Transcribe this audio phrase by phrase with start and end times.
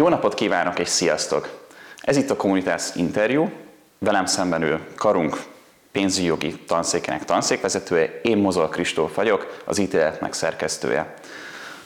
[0.00, 1.48] Jó napot kívánok és sziasztok!
[2.00, 3.48] Ez itt a Communitas Interview,
[3.98, 5.42] velem szemben ül Karunk
[5.92, 11.14] pénzügyi jogi tanszékének tanszékvezetője, én Mozol Kristóf vagyok, az ítéletnek szerkesztője.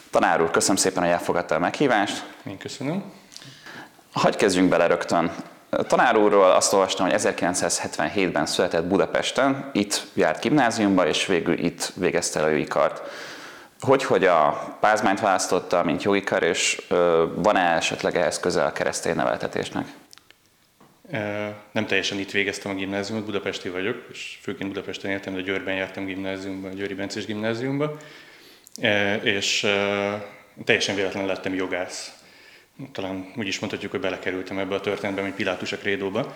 [0.09, 2.25] Tanár úr, köszönöm szépen, hogy elfogadta a meghívást.
[2.47, 3.03] Én köszönöm.
[4.13, 5.31] Hagy kezdjünk bele rögtön.
[5.69, 12.39] Tanár úrról azt olvastam, hogy 1977-ben született Budapesten, itt járt gimnáziumba, és végül itt végezte
[12.39, 13.01] el a jogi kart.
[13.85, 16.81] Hogy, hogy a pázmányt választotta, mint jogi kar, és
[17.35, 19.87] van-e esetleg ehhez közel a keresztény neveltetésnek?
[21.71, 26.05] Nem teljesen itt végeztem a gimnáziumot, budapesti vagyok, és főként Budapesten éltem, de Győrben jártam
[26.05, 27.97] gimnáziumba, a Győri Bencés gimnáziumba,
[29.21, 29.67] és
[30.65, 32.11] teljesen véletlenül lettem jogász.
[32.91, 36.33] Talán úgy is mondhatjuk, hogy belekerültem ebbe a történetbe, mint Pilátus a krédóba.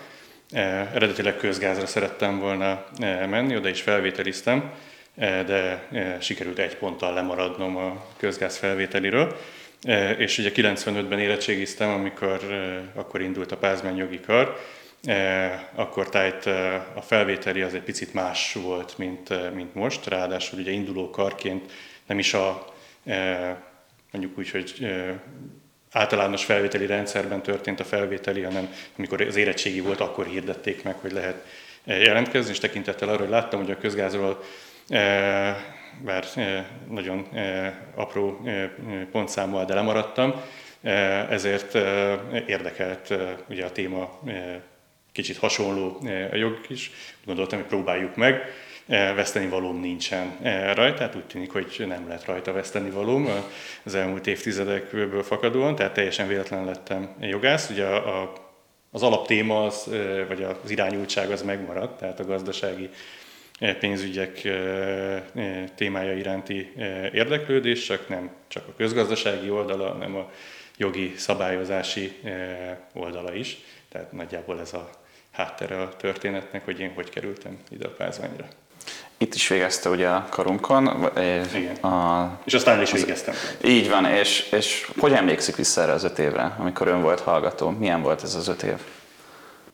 [0.94, 2.86] Eredetileg közgázra szerettem volna
[3.30, 4.72] menni, oda is felvételiztem,
[5.20, 5.88] de
[6.22, 9.40] sikerült egy ponttal lemaradnom a közgáz felvételiről.
[10.18, 12.40] És ugye 95-ben érettségiztem, amikor
[12.94, 14.60] akkor indult a Pázmány jogi kar,
[15.76, 16.46] akkor tájt
[16.94, 21.72] a felvételi az egy picit más volt, mint, mint most, ráadásul ugye induló karként
[22.06, 22.74] nem is a
[24.12, 24.88] mondjuk úgy, hogy
[25.92, 31.12] általános felvételi rendszerben történt a felvételi, hanem amikor az érettségi volt, akkor hirdették meg, hogy
[31.12, 31.46] lehet
[31.84, 34.44] jelentkezni, és tekintettel arra, hogy láttam, hogy a közgázról
[36.04, 36.26] bár
[36.90, 37.28] nagyon
[37.96, 38.42] apró
[39.12, 40.34] pontszámmal, de lemaradtam,
[41.30, 41.76] ezért
[42.48, 43.14] érdekelt
[43.50, 44.20] ugye a téma
[45.12, 45.98] kicsit hasonló
[46.32, 46.92] a jog is.
[47.26, 48.42] Gondoltam, hogy próbáljuk meg.
[48.88, 50.38] Veszteni valóm nincsen
[50.74, 53.30] rajta, tehát úgy tűnik, hogy nem lett rajta veszteni valóm
[53.84, 57.70] az elmúlt évtizedekből fakadóan, tehát teljesen véletlen lettem jogász.
[57.70, 58.34] Ugye a, a,
[58.92, 59.90] az alaptéma, az,
[60.28, 62.90] vagy az irányultság az megmaradt, tehát a gazdasági
[63.80, 64.48] pénzügyek
[65.76, 66.72] témája iránti
[67.14, 70.32] érdeklődés, csak nem csak a közgazdasági oldala, hanem a
[70.78, 72.20] jogi szabályozási
[72.94, 73.58] oldala is.
[73.92, 74.90] Tehát nagyjából ez a
[75.32, 78.48] háttere a történetnek, hogy én hogy kerültem ide a pázmányra.
[79.18, 81.10] Itt is végezte ugye a karunkon.
[81.56, 81.76] Igen.
[81.76, 83.34] A, és aztán is végeztem.
[83.64, 87.70] Így van, és, és hogy emlékszik vissza erre az öt évre, amikor ön volt hallgató?
[87.70, 88.78] Milyen volt ez az öt év?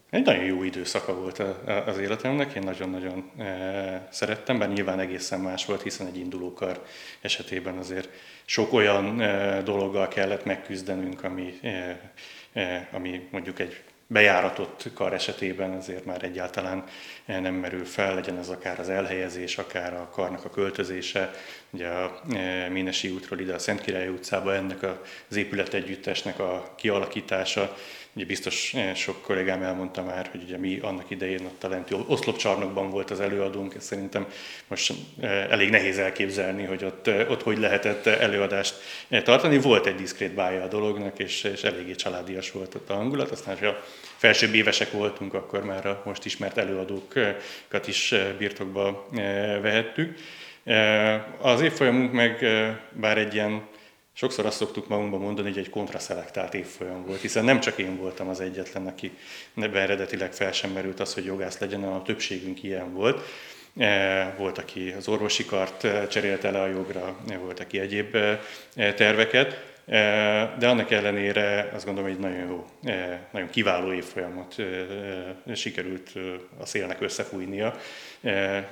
[0.10, 1.44] Egy nagyon jó időszaka volt
[1.86, 6.86] az életemnek, én nagyon-nagyon e, szerettem, bár nyilván egészen más volt, hiszen egy indulókar
[7.22, 8.10] esetében azért
[8.46, 11.60] sok olyan e, dologgal kellett megküzdenünk, ami,
[12.54, 16.84] e, ami mondjuk egy bejáratott kar esetében azért már egyáltalán
[17.26, 21.32] nem merül fel, legyen ez akár az elhelyezés, akár a karnak a költözése.
[21.76, 22.22] Ugye a
[22.70, 24.84] Ménesi útról ide a Szentkirály utcába ennek
[25.30, 27.76] az épületegyüttesnek a kialakítása,
[28.16, 31.96] Ugye biztos eh, sok kollégám elmondta már, hogy ugye mi annak idején ott a lenti
[32.08, 34.28] oszlopcsarnokban volt az előadónk, és szerintem
[34.68, 38.76] most eh, elég nehéz elképzelni, hogy ott, ott hogy lehetett előadást
[39.24, 39.58] tartani.
[39.58, 43.32] Volt egy diszkrét bája a dolognak, és, és eléggé családias volt ott a hangulat.
[43.32, 43.84] Aztán, ha
[44.18, 49.08] felsőbb évesek voltunk, akkor már a most ismert előadókat is birtokba
[49.62, 50.18] vehettük.
[51.40, 52.46] Az évfolyamunk meg
[52.92, 53.68] bár egy ilyen
[54.18, 58.30] Sokszor azt szoktuk magunkban mondani, hogy egy kontraszelektált évfolyam volt, hiszen nem csak én voltam
[58.30, 59.12] az egyetlen, aki
[59.56, 63.22] ebben eredetileg fel sem merült az, hogy jogász legyen, hanem a többségünk ilyen volt.
[64.38, 68.18] Volt, aki az orvosi kart cserélte le a jogra, volt, aki egyéb
[68.74, 69.75] terveket,
[70.58, 72.66] de annak ellenére azt gondolom, hogy nagyon jó,
[73.32, 74.56] nagyon kiváló évfolyamot
[75.54, 76.12] sikerült
[76.60, 77.76] a szélnek összefújnia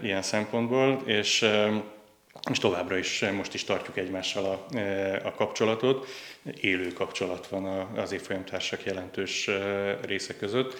[0.02, 1.50] ilyen szempontból, és
[2.52, 4.78] és továbbra is most is tartjuk egymással a,
[5.28, 6.08] a kapcsolatot.
[6.62, 7.66] Élő kapcsolat van
[7.96, 9.50] az évfolyamtársak jelentős
[10.02, 10.78] része között.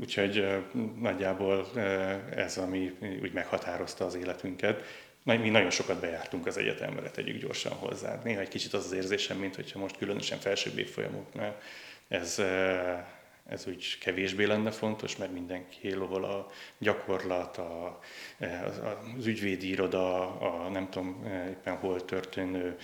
[0.00, 0.46] Úgyhogy
[1.00, 1.66] nagyjából
[2.36, 2.92] ez, ami
[3.22, 4.82] úgy meghatározta az életünket.
[5.22, 8.20] Mi nagyon sokat bejártunk az egyetemre, tegyük gyorsan hozzá.
[8.24, 11.60] Néha egy kicsit az az érzésem, mint hogyha most különösen felsőbb évfolyamoknál
[12.08, 12.42] ez
[13.48, 16.46] ez úgy kevésbé lenne fontos, mert mindenki lovol a
[16.78, 18.00] gyakorlat, a,
[19.18, 22.76] az ügyvédi iroda, a nem tudom éppen hol történő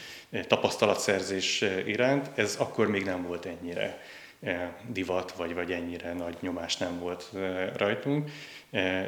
[0.46, 4.02] tapasztalatszerzés iránt, ez akkor még nem volt ennyire
[4.88, 7.30] divat, vagy, vagy ennyire nagy nyomás nem volt
[7.76, 8.30] rajtunk,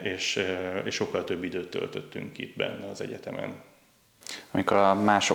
[0.02, 0.44] és,
[0.84, 3.54] és sokkal több időt töltöttünk itt benne az egyetemen.
[4.50, 5.30] Amikor a más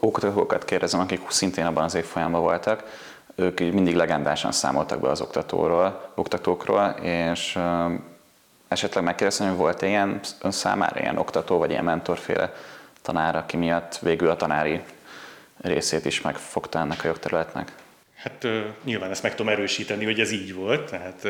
[0.00, 2.84] oktatókat kérdezem, akik szintén abban az évfolyamban voltak,
[3.34, 7.58] ők mindig legendásan számoltak be az oktatóról, oktatókról, és
[8.68, 12.54] esetleg megkérdeztem, hogy volt -e ilyen ön számára ilyen oktató, vagy ilyen mentorféle
[13.02, 14.82] tanár, aki miatt végül a tanári
[15.60, 17.83] részét is megfogta ennek a jogterületnek?
[18.24, 18.46] Hát
[18.84, 20.90] nyilván ezt meg tudom erősíteni, hogy ez így volt.
[20.90, 21.28] Tehát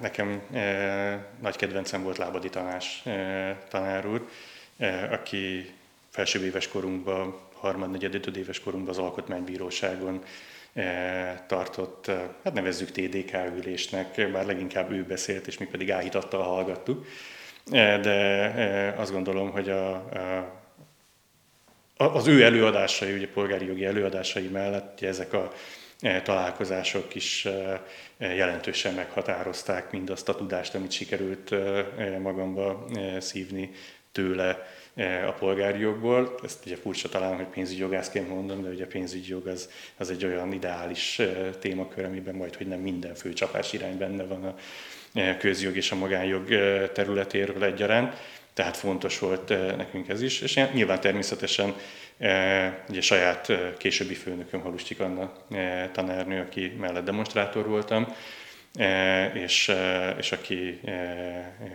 [0.00, 0.42] nekem
[1.40, 3.02] nagy kedvencem volt Lábadi Tanás
[3.68, 4.28] tanár úr,
[5.10, 5.70] aki
[6.10, 10.22] felsőbb éves korunkban, harmad, negyed, ötöd éves korunkban az Alkotmánybíróságon
[11.46, 12.10] tartott,
[12.44, 17.06] hát nevezzük TDK ülésnek, bár leginkább ő beszélt, és mi pedig áhítattal hallgattuk.
[18.02, 20.59] De azt gondolom, hogy a, a
[22.00, 25.52] az ő előadásai, ugye polgári jogi előadásai mellett ezek a
[26.22, 27.48] találkozások is
[28.18, 31.54] jelentősen meghatározták mindazt a tudást, amit sikerült
[32.22, 32.86] magamba
[33.18, 33.70] szívni
[34.12, 34.66] tőle
[35.26, 36.34] a polgári jogból.
[36.44, 40.10] Ezt ugye furcsa talán, hogy pénzügyi jogászként mondom, de ugye a pénzügyi jog az, az
[40.10, 41.20] egy olyan ideális
[41.58, 44.56] témakör, amiben majd, hogy nem minden főcsapás irány benne van a
[45.38, 46.48] közjog és a magánjog
[46.92, 48.16] területéről egyaránt.
[48.60, 51.74] Tehát fontos volt nekünk ez is, és nyilván természetesen
[52.88, 55.32] ugye saját későbbi főnököm Halustik Anna
[55.92, 58.14] tanárnő, aki mellett demonstrátor voltam,
[59.34, 59.72] és,
[60.18, 60.80] és aki,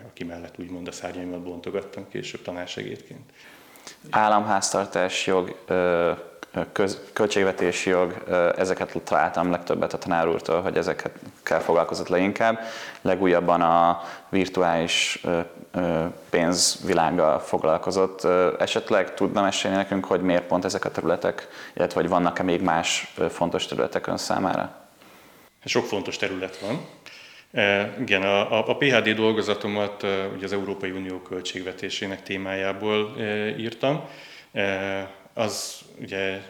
[0.07, 3.31] aki mellett úgymond a szárnyaimat bontogattam később tanársegédként.
[4.09, 5.65] Államháztartás jog,
[6.72, 8.24] köz, költségvetési jog,
[8.57, 10.78] ezeket találtam legtöbbet a tanár úrtól, hogy
[11.44, 12.60] kell foglalkozott leginkább.
[13.02, 15.24] Legújabban a virtuális
[16.30, 18.28] pénzvilággal foglalkozott.
[18.60, 23.13] Esetleg tudna mesélni nekünk, hogy miért pont ezek a területek, illetve hogy vannak-e még más
[23.30, 24.84] fontos területek ön számára?
[25.66, 26.86] Sok fontos terület van.
[28.00, 30.04] Igen, a, a PHD dolgozatomat
[30.36, 33.16] ugye az Európai Unió költségvetésének témájából
[33.57, 34.04] írtam.
[35.37, 36.41] Az ugye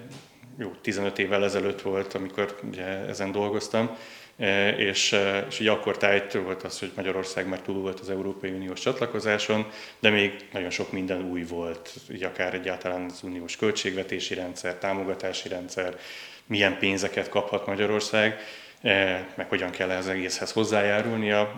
[0.59, 3.97] jó, 15 évvel ezelőtt volt, amikor ugye ezen dolgoztam,
[4.37, 8.09] e, és, e, és ugye akkor tájt volt az, hogy Magyarország már túl volt az
[8.09, 9.67] Európai Uniós csatlakozáson,
[9.99, 15.47] de még nagyon sok minden új volt, így akár egyáltalán az uniós költségvetési rendszer, támogatási
[15.47, 15.97] rendszer,
[16.45, 18.39] milyen pénzeket kaphat Magyarország,
[18.81, 21.55] e, meg hogyan kell az egészhez hozzájárulnia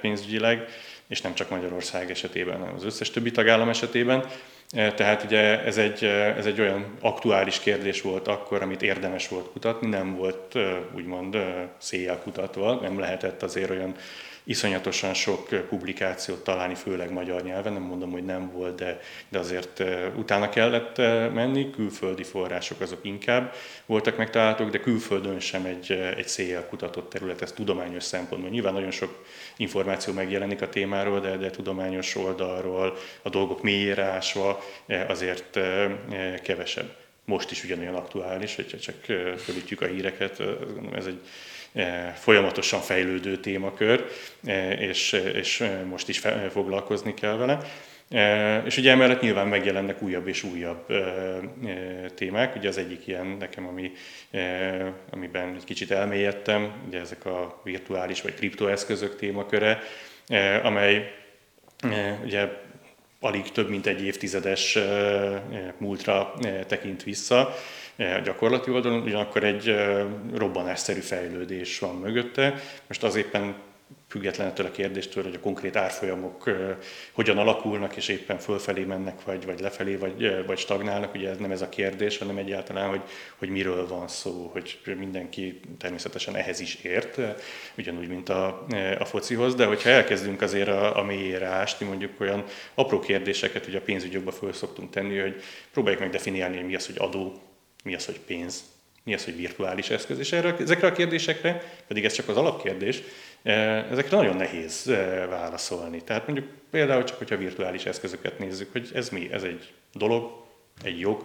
[0.00, 0.68] pénzügyileg,
[1.08, 4.24] és nem csak Magyarország esetében, hanem az összes többi tagállam esetében.
[4.70, 9.28] E, tehát ugye ez egy, e, ez egy olyan aktuális kérdés volt akkor, amit érdemes
[9.28, 11.36] volt kutatni, nem volt e, úgymond
[11.78, 13.94] széjjel kutatva, nem lehetett azért olyan
[14.44, 19.82] iszonyatosan sok publikációt találni, főleg magyar nyelven, nem mondom, hogy nem volt, de, de azért
[20.16, 20.96] utána kellett
[21.32, 23.54] menni, külföldi források azok inkább
[23.86, 28.50] voltak megtalálhatók, de külföldön sem egy, egy széjjel kutatott terület, ez tudományos szempontból.
[28.50, 29.24] Nyilván nagyon sok
[29.56, 34.62] információ megjelenik a témáról, de, de tudományos oldalról, a dolgok mélyére ásva
[35.08, 35.58] azért
[36.42, 36.94] kevesebb.
[37.24, 39.04] Most is ugyanolyan aktuális, hogyha csak
[39.38, 40.42] fölítjük a híreket,
[40.94, 41.20] ez egy
[42.14, 44.04] folyamatosan fejlődő témakör,
[44.78, 47.58] és, és most is foglalkozni kell vele.
[48.64, 50.86] És ugye emellett nyilván megjelennek újabb és újabb
[52.14, 52.56] témák.
[52.56, 53.92] Ugye az egyik ilyen nekem, ami,
[55.10, 59.78] amiben egy kicsit elmélyedtem, ugye ezek a virtuális vagy kriptoeszközök témaköre,
[60.62, 61.14] amely
[62.24, 62.48] ugye
[63.20, 64.78] alig több mint egy évtizedes
[65.78, 66.34] múltra
[66.66, 67.54] tekint vissza,
[67.96, 69.74] a gyakorlati oldalon, ugyanakkor egy
[70.34, 72.54] robbanásszerű fejlődés van mögötte.
[72.86, 73.54] Most az éppen
[74.08, 76.50] független ettől a kérdéstől, hogy a konkrét árfolyamok
[77.12, 81.14] hogyan alakulnak, és éppen fölfelé mennek, vagy, vagy lefelé, vagy, vagy stagnálnak.
[81.14, 83.00] Ugye ez nem ez a kérdés, hanem egyáltalán, hogy,
[83.38, 87.18] hogy miről van szó, hogy mindenki természetesen ehhez is ért,
[87.78, 88.66] ugyanúgy, mint a,
[88.98, 92.44] a focihoz, de hogyha elkezdünk azért a, a mélyére ásni, mondjuk olyan
[92.74, 95.42] apró kérdéseket, hogy a pénzügyokba föl szoktunk tenni, hogy
[95.72, 97.42] próbáljuk meg definiálni, hogy mi az, hogy adó,
[97.84, 98.64] mi az, hogy pénz,
[99.02, 100.18] mi az, hogy virtuális eszköz.
[100.18, 103.02] És erre, ezekre a kérdésekre, pedig ez csak az alapkérdés,
[103.42, 106.02] eh, ezekre nagyon nehéz eh, válaszolni.
[106.02, 109.28] Tehát mondjuk például csak, hogyha virtuális eszközöket nézzük, hogy ez mi?
[109.32, 110.44] Ez egy dolog,
[110.82, 111.24] egy jog,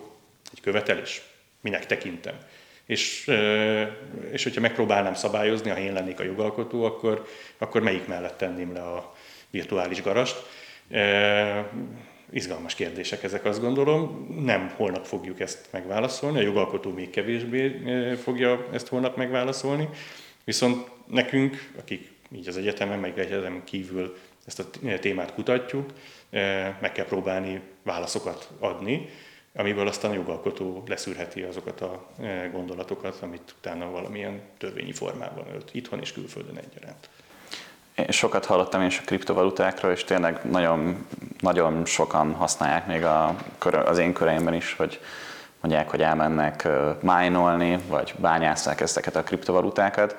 [0.51, 1.22] egy követelés.
[1.62, 2.38] Minek tekintem?
[2.86, 3.89] És, eh,
[4.32, 8.82] és hogyha megpróbálnám szabályozni, ha én lennék a jogalkotó, akkor, akkor melyik mellett tenném le
[8.82, 9.16] a
[9.50, 10.46] virtuális garast?
[12.32, 14.28] Izgalmas kérdések ezek, azt gondolom.
[14.44, 17.82] Nem holnap fogjuk ezt megválaszolni, a jogalkotó még kevésbé
[18.16, 19.90] fogja ezt holnap megválaszolni.
[20.44, 24.66] Viszont nekünk, akik így az egyetemen, meg egyetemen kívül ezt a
[25.00, 25.90] témát kutatjuk,
[26.80, 29.10] meg kell próbálni válaszokat adni,
[29.54, 32.10] amiből aztán a jogalkotó leszűrheti azokat a
[32.52, 37.10] gondolatokat, amit utána valamilyen törvényi formában ölt, itthon és külföldön egyaránt.
[37.96, 41.08] Én sokat hallottam is a kriptovalutákról, és tényleg nagyon,
[41.39, 43.36] nagyon sokan használják még a,
[43.86, 45.00] az én köreimben is, hogy
[45.62, 46.67] mondják, hogy elmennek
[47.01, 50.15] májnolni, vagy bányásszák ezeket a kriptovalutákat.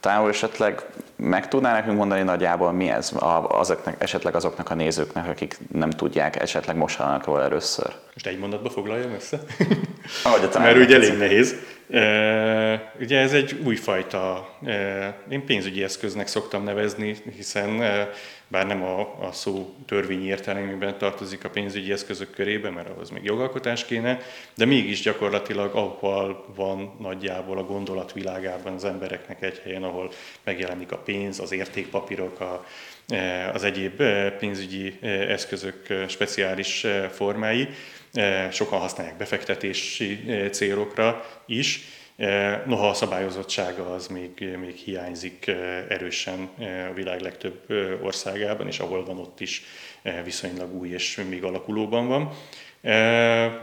[0.00, 0.84] Távol esetleg
[1.16, 3.12] meg tudná nekünk mondani nagyjából mi ez
[3.48, 7.92] azoknak, esetleg azoknak a nézőknek, akik nem tudják, esetleg most róla először?
[8.12, 9.38] Most egy mondatba foglaljam össze?
[10.24, 11.54] Ahogy a Mert úgy elég nehéz.
[11.90, 18.08] E, ugye ez egy újfajta, e, én pénzügyi eszköznek szoktam nevezni, hiszen e,
[18.48, 23.24] bár nem a, a szó törvényi értelemében tartozik a pénzügyi eszközök körébe, mert ahhoz még
[23.24, 24.20] jogalkotás kéne,
[24.54, 30.10] de mégis gyakorlatilag ahol van nagyjából a gondolatvilágában az embereknek egy helyen, ahol
[30.44, 32.64] megjelenik a pénz, az értékpapírok, a,
[33.52, 34.02] az egyéb
[34.38, 37.68] pénzügyi eszközök speciális formái,
[38.50, 41.97] sokan használják befektetési célokra is,
[42.66, 45.46] Noha a szabályozottsága az még, még hiányzik
[45.88, 46.48] erősen
[46.90, 47.60] a világ legtöbb
[48.02, 49.62] országában, és ahol van ott is
[50.24, 52.30] viszonylag új és még alakulóban van.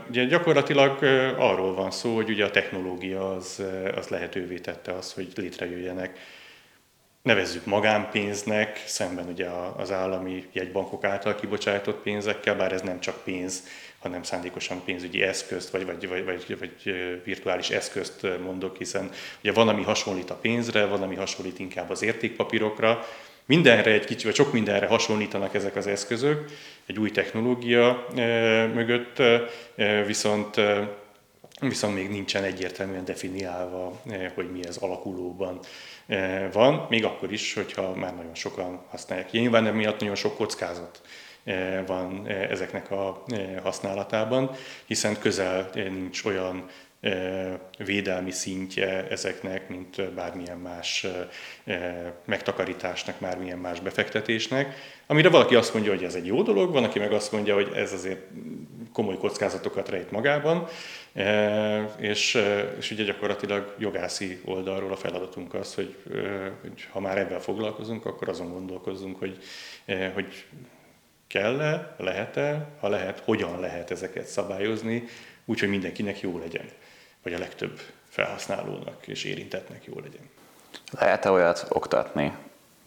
[0.08, 1.02] Ugye gyakorlatilag
[1.38, 3.62] arról van szó, hogy ugye a technológia az,
[3.96, 6.18] az lehetővé tette azt, hogy létrejöjjenek
[7.22, 13.62] nevezzük magánpénznek, szemben ugye az állami jegybankok által kibocsátott pénzekkel, bár ez nem csak pénz,
[14.06, 16.94] hanem szándékosan pénzügyi eszközt, vagy, vagy, vagy, vagy, vagy
[17.24, 19.10] virtuális eszközt mondok, hiszen
[19.40, 23.06] ugye van, ami hasonlít a pénzre, van, ami hasonlít inkább az értékpapírokra,
[23.46, 26.50] mindenre egy kicsi, vagy sok mindenre hasonlítanak ezek az eszközök,
[26.86, 28.06] egy új technológia
[28.74, 29.22] mögött,
[30.06, 30.60] viszont
[31.60, 34.00] viszont még nincsen egyértelműen definiálva,
[34.34, 35.58] hogy mi ez alakulóban
[36.52, 39.30] van, még akkor is, hogyha már nagyon sokan használják.
[39.30, 41.00] Nyilván emiatt nagyon sok kockázat
[41.86, 43.22] van ezeknek a
[43.62, 44.50] használatában,
[44.86, 46.68] hiszen közel nincs olyan
[47.78, 51.06] védelmi szintje ezeknek, mint bármilyen más
[52.24, 54.74] megtakarításnak, bármilyen más befektetésnek.
[55.06, 57.70] Amire valaki azt mondja, hogy ez egy jó dolog, van, aki meg azt mondja, hogy
[57.74, 58.20] ez azért
[58.92, 60.66] komoly kockázatokat rejt magában,
[61.98, 62.42] és,
[62.78, 65.96] és ugye gyakorlatilag jogászi oldalról a feladatunk az, hogy,
[66.60, 69.38] hogy ha már ebben foglalkozunk, akkor azon gondolkozzunk, hogy,
[70.14, 70.44] hogy
[71.26, 75.04] kell-e, lehet-e, ha lehet, hogyan lehet ezeket szabályozni,
[75.44, 76.68] úgyhogy mindenkinek jó legyen,
[77.22, 80.30] vagy a legtöbb felhasználónak és érintetnek jó legyen.
[80.90, 82.32] Lehet-e olyat oktatni,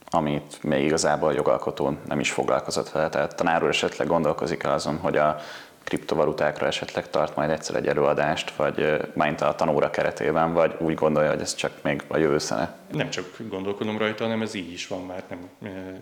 [0.09, 3.09] amit még igazából a jogalkotó nem is foglalkozott vele?
[3.09, 5.39] Tehát tanár úr esetleg gondolkozik azon, hogy a
[5.83, 11.29] kriptovalutákra esetleg tart majd egyszer egy előadást, vagy majd a tanóra keretében, vagy úgy gondolja,
[11.29, 12.77] hogy ez csak még a jövő szene?
[12.91, 15.49] Nem csak gondolkodom rajta, hanem ez így is van már, nem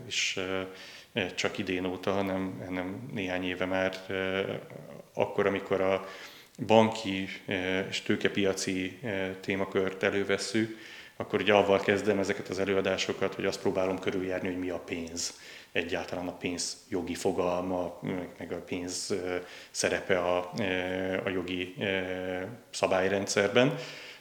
[0.07, 0.39] is
[1.35, 3.95] csak idén óta, hanem, hanem néhány éve már
[5.13, 6.07] akkor, amikor a
[6.65, 7.27] banki
[7.89, 8.99] és tőkepiaci
[9.41, 10.77] témakört elővesszük,
[11.17, 15.39] akkor ugye avval kezdem ezeket az előadásokat, hogy azt próbálom körüljárni, hogy mi a pénz.
[15.71, 17.99] Egyáltalán a pénz jogi fogalma,
[18.37, 19.15] meg a pénz
[19.71, 20.51] szerepe a,
[21.25, 21.75] a jogi
[22.69, 23.75] szabályrendszerben.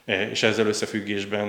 [0.05, 1.47] És ezzel összefüggésben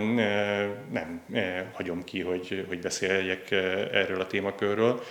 [0.91, 1.25] nem
[1.73, 5.03] hagyom ki, hogy, hogy beszéljek erről a témakörről.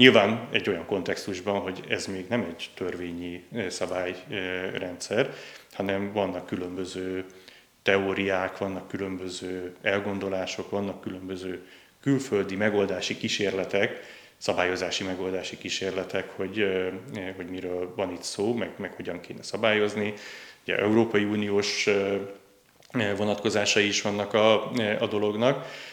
[0.00, 5.34] Nyilván egy olyan kontextusban, hogy ez még nem egy törvényi szabályrendszer,
[5.72, 7.24] hanem vannak különböző
[7.82, 11.66] teóriák, vannak különböző elgondolások, vannak különböző
[12.02, 14.00] külföldi megoldási kísérletek,
[14.36, 16.66] szabályozási megoldási kísérletek, hogy,
[17.36, 20.14] hogy miről van itt szó, meg, meg hogyan kéne szabályozni.
[20.62, 21.88] Ugye Európai Uniós
[23.16, 25.89] vonatkozásai is vannak a, a dolognak, Eh,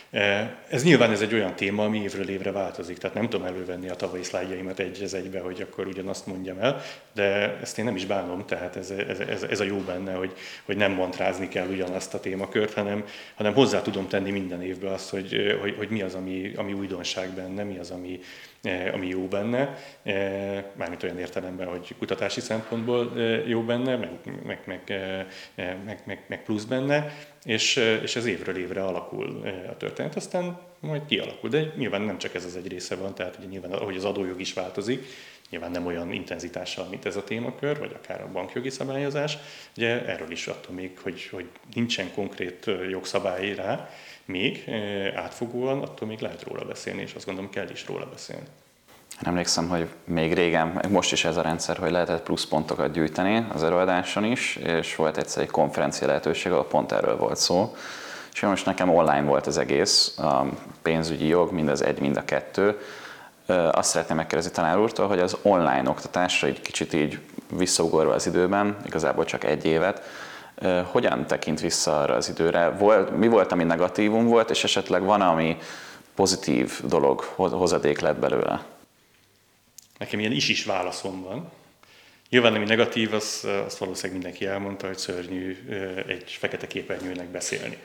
[0.69, 3.95] ez nyilván ez egy olyan téma, ami évről évre változik, tehát nem tudom elővenni a
[3.95, 6.81] tavalyi szlájdjaimat egy az egybe, hogy akkor ugyanazt mondjam el,
[7.13, 10.31] de ezt én nem is bánom, tehát ez, ez, ez, ez a jó benne, hogy,
[10.65, 15.09] hogy nem mantrázni kell ugyanazt a témakört, hanem, hanem hozzá tudom tenni minden évben azt,
[15.09, 18.21] hogy, hogy, hogy mi az, ami, ami újdonság benne, mi az, ami, eh,
[18.93, 23.13] ami jó benne, eh, mármint olyan értelemben, hogy kutatási szempontból
[23.45, 24.09] jó benne, meg,
[24.45, 24.81] meg, meg,
[25.85, 31.05] meg, meg, meg plusz benne, és, és ez évről évre alakul a történet, aztán majd
[31.05, 31.49] kialakul.
[31.49, 34.39] De nyilván nem csak ez az egy része van, tehát ugye nyilván, ahogy az adójog
[34.39, 35.05] is változik,
[35.49, 39.37] nyilván nem olyan intenzitással, mint ez a témakör, vagy akár a bankjogi szabályozás.
[39.77, 43.89] Ugye erről is attól még, hogy, hogy nincsen konkrét jogszabály rá,
[44.27, 44.69] még
[45.15, 48.45] átfogóan, attól még lehet róla beszélni, és azt gondolom kell is róla beszélni.
[49.21, 54.23] Emlékszem, hogy még régen, most is ez a rendszer, hogy lehetett pluszpontokat gyűjteni az előadáson
[54.23, 57.75] is, és volt egyszer egy konferencia lehetőség, ahol pont erről volt szó.
[58.33, 60.45] És most nekem online volt az egész, a
[60.81, 62.79] pénzügyi jog, mind az egy, mind a kettő.
[63.71, 67.19] Azt szeretném megkérdezni tanár úrtól, hogy az online oktatásra egy kicsit így
[67.51, 70.01] visszaugorva az időben, igazából csak egy évet,
[70.83, 72.69] hogyan tekint vissza arra az időre?
[72.69, 75.57] Volt, mi volt, ami negatívum volt, és esetleg van, ami
[76.15, 78.65] pozitív dolog, hozadék lett belőle?
[79.97, 81.51] Nekem ilyen is-is válaszom van.
[82.29, 85.57] Nyilván ami negatív, az, azt valószínűleg mindenki elmondta, hogy szörnyű
[86.07, 87.77] egy fekete képernyőnek beszélni.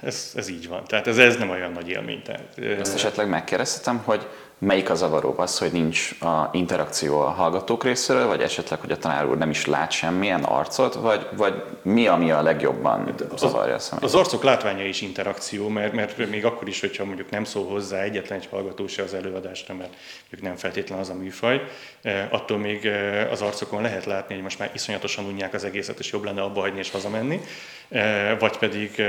[0.00, 0.84] Ez, ez így van.
[0.84, 2.22] Tehát ez, ez nem olyan nagy élmény.
[2.22, 4.26] Tehát, Ezt esetleg megkérdeztem, hogy
[4.64, 8.98] melyik a zavaróbb az, hogy nincs a interakció a hallgatók részéről, vagy esetleg, hogy a
[8.98, 13.78] tanár úr nem is lát semmilyen arcot, vagy, vagy mi, ami a legjobban zavarja a
[13.78, 14.04] szemét?
[14.04, 18.00] Az arcok látványa is interakció, mert, mert még akkor is, hogyha mondjuk nem szól hozzá
[18.00, 21.62] egyetlen egy hallgató se az előadásra, mert mondjuk nem feltétlen az a műfaj,
[22.02, 25.98] eh, attól még eh, az arcokon lehet látni, hogy most már iszonyatosan unják az egészet,
[25.98, 27.40] és jobb lenne abba hagyni és hazamenni,
[27.88, 29.02] eh, vagy pedig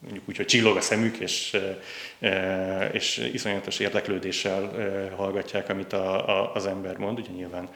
[0.00, 1.60] mondjuk úgy, hogy csillog a szemük, és,
[2.92, 4.72] és iszonyatos érdeklődéssel
[5.16, 7.18] hallgatják, amit a, a, az ember mond.
[7.18, 7.68] Ugye nyilván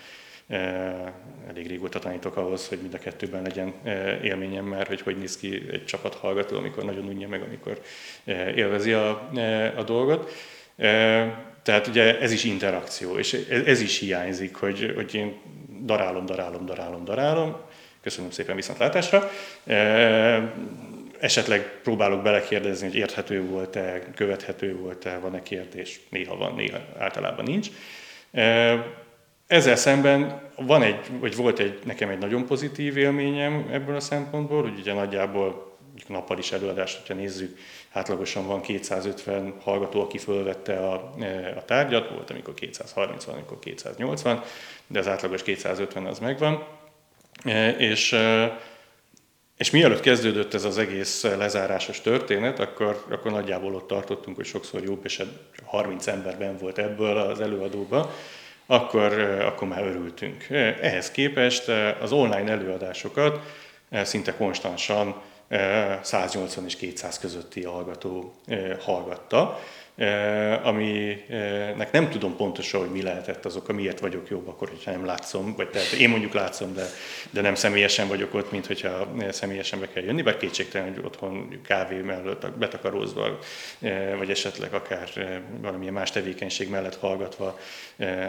[1.48, 3.72] elég régóta tanítok ahhoz, hogy mind a kettőben legyen
[4.22, 7.80] élményem már, hogy hogy néz ki egy csapat hallgató, amikor nagyon unja meg, amikor
[8.54, 9.30] élvezi a,
[9.76, 10.32] a dolgot.
[11.62, 13.32] Tehát ugye ez is interakció, és
[13.66, 15.40] ez is hiányzik, hogy, hogy én
[15.82, 17.56] darálom, darálom, darálom, darálom,
[18.02, 19.30] köszönöm szépen viszontlátásra,
[21.24, 27.68] esetleg próbálok belekérdezni, hogy érthető volt-e, követhető volt-e, van-e kérdés, néha van, néha általában nincs.
[29.46, 34.62] Ezzel szemben van egy, vagy volt egy, nekem egy nagyon pozitív élményem ebből a szempontból,
[34.62, 35.76] hogy ugye nagyjából
[36.06, 37.58] nappal is előadást, hogyha nézzük,
[37.92, 41.14] átlagosan van 250 hallgató, aki fölvette a,
[41.56, 44.42] a tárgyat, volt amikor 230 van, amikor 280,
[44.86, 46.66] de az átlagos 250 az megvan.
[47.78, 48.16] És
[49.56, 54.82] és mielőtt kezdődött ez az egész lezárásos történet, akkor, akkor nagyjából ott tartottunk, hogy sokszor
[54.82, 55.22] jobb, és
[55.64, 58.14] 30 emberben volt ebből az előadóba,
[58.66, 60.46] akkor, akkor már örültünk.
[60.80, 61.68] Ehhez képest
[62.00, 63.40] az online előadásokat
[63.90, 65.22] szinte konstansan
[66.02, 68.34] 180 és 200 közötti hallgató
[68.80, 69.60] hallgatta,
[70.62, 75.54] aminek nem tudom pontosan, hogy mi lehetett azok, miért vagyok jobb akkor, hogyha nem látszom,
[75.56, 76.84] vagy tehát én mondjuk látszom, de,
[77.30, 81.60] de nem személyesen vagyok ott, mint hogyha személyesen be kell jönni, bár kétségtelen, hogy otthon
[81.66, 83.38] kávé mellett betakarózva,
[84.18, 85.08] vagy esetleg akár
[85.60, 87.58] valamilyen más tevékenység mellett hallgatva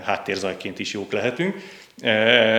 [0.03, 1.55] háttérzajként is jók lehetünk.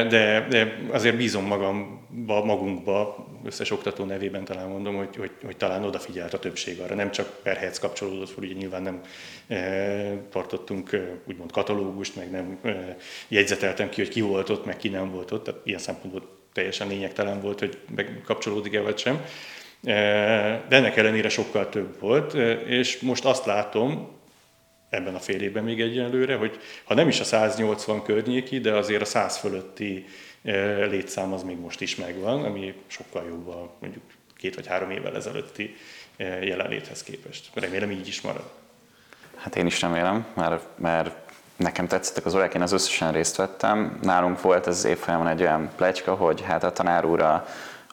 [0.08, 5.84] De, de azért bízom magamba, magunkba, összes oktató nevében talán mondom, hogy, hogy, hogy talán
[5.84, 6.94] odafigyelt a többség arra.
[6.94, 8.95] Nem csak per helyet kapcsolódott ugye nyilván nem
[10.30, 10.90] tartottunk
[11.24, 12.58] úgymond katalógust, meg nem
[13.28, 15.44] jegyzeteltem ki, hogy ki volt ott, meg ki nem volt ott.
[15.44, 17.78] Tehát ilyen szempontból teljesen lényegtelen volt, hogy
[18.24, 19.24] kapcsolódik-e vagy sem.
[19.82, 22.34] De ennek ellenére sokkal több volt,
[22.66, 24.16] és most azt látom,
[24.88, 29.02] ebben a fél évben még egyenlőre, hogy ha nem is a 180 környéki, de azért
[29.02, 30.04] a 100 fölötti
[30.42, 34.04] eh, létszám az még most is megvan, ami sokkal jobb a mondjuk
[34.36, 35.76] két vagy három évvel ezelőtti
[36.16, 37.50] eh, jelenléthez képest.
[37.54, 38.50] Remélem így is marad.
[39.36, 41.10] Hát én is remélem, mert, mert
[41.56, 43.98] nekem tetszettek az órák, én az összesen részt vettem.
[44.02, 47.46] Nálunk volt ez évfolyamon egy olyan plecska, hogy hát a tanár úr a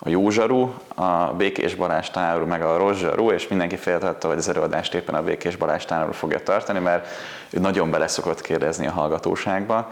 [0.06, 4.93] a Józsarú, a Békés Balázs tanárú, meg a Rozsarú, és mindenki féltette, hogy az előadást
[4.93, 7.08] éppen a Békés Balázs tanárú fogja tartani, mert
[7.49, 9.89] ő nagyon beleszokott kérdezni a hallgatóságba.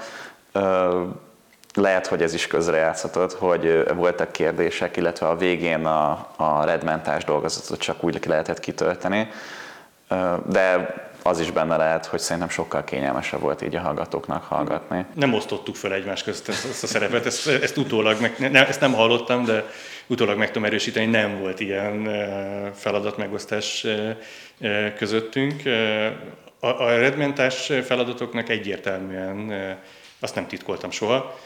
[1.73, 7.79] Lehet, hogy ez is közrejátszhatott, hogy voltak kérdések, illetve a végén a, a redmentás dolgozatot
[7.79, 9.29] csak úgy lehetett kitölteni,
[10.45, 15.05] de az is benne lehet, hogy szerintem sokkal kényelmesebb volt így a hallgatóknak hallgatni.
[15.15, 18.79] Nem osztottuk fel egymás között ezt, ezt a szerepet, ezt, ezt utólag, meg, ne, ezt
[18.79, 19.65] nem hallottam, de
[20.07, 22.09] utólag meg tudom erősíteni, nem volt ilyen
[22.75, 23.85] feladatmegosztás
[24.97, 25.61] közöttünk.
[26.59, 27.49] A, a
[27.83, 29.51] feladatoknak egyértelműen,
[30.19, 31.39] azt nem titkoltam soha,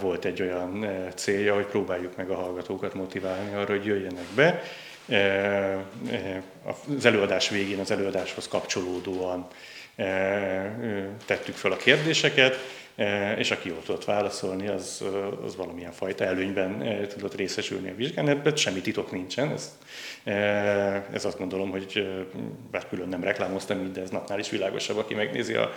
[0.00, 4.62] volt egy olyan célja, hogy próbáljuk meg a hallgatókat motiválni arra, hogy jöjjenek be,
[6.96, 9.46] az előadás végén az előadáshoz kapcsolódóan
[11.26, 12.56] tettük fel a kérdéseket,
[13.36, 15.04] és aki ott tudott válaszolni, az,
[15.44, 18.28] az valamilyen fajta előnyben tudott részesülni a vizsgán.
[18.28, 19.52] Ebben semmi titok nincsen.
[19.52, 19.78] Ez,
[21.12, 22.08] ez azt gondolom, hogy
[22.70, 25.72] bár külön nem reklámoztam így, de ez napnál is világosabb, aki megnézi a,